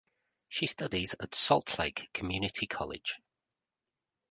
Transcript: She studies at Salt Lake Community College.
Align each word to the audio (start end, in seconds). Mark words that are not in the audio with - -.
She 0.49 0.65
studies 0.65 1.13
at 1.19 1.35
Salt 1.35 1.77
Lake 1.77 2.09
Community 2.11 2.65
College. 2.65 3.17